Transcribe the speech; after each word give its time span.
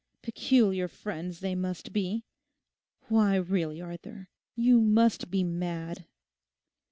Peculiar 0.23 0.87
friends 0.87 1.41
they 1.41 1.53
must 1.53 1.93
be. 1.93 2.23
Why, 3.07 3.35
really, 3.35 3.79
Arthur, 3.81 4.29
you 4.55 4.81
must 4.81 5.29
be 5.29 5.43
mad! 5.43 6.07